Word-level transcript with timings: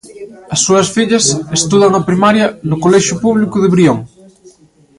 As 0.53 0.59
súas 0.65 0.87
fillas 0.95 1.25
estudan 1.57 1.91
a 1.99 2.05
primaria 2.09 2.45
no 2.69 2.77
colexio 2.83 3.15
público 3.25 3.57
de 3.59 3.71
Brión. 3.73 3.99